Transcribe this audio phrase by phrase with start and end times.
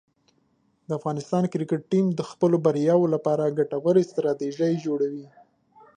[0.87, 5.25] د افغانستان کرکټ ټیم د خپلو بریاوو لپاره ګټورې ستراتیژۍ جوړوي.